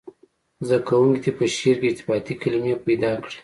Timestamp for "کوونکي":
0.87-1.29